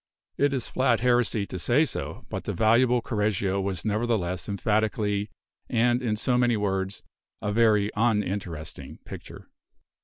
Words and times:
It 0.35 0.51
is 0.51 0.67
flat 0.67 1.01
heresy 1.01 1.45
to 1.45 1.59
say 1.59 1.85
so, 1.85 2.25
but 2.27 2.45
the 2.45 2.55
valuable 2.55 3.03
Correggio 3.03 3.61
was 3.61 3.85
nevertheless 3.85 4.49
emphatically, 4.49 5.29
and, 5.69 6.01
in 6.01 6.15
so 6.15 6.39
many 6.39 6.57
words, 6.57 7.03
a 7.39 7.51
very 7.53 7.91
uninteresting 7.95 8.97
picture. 9.05 9.47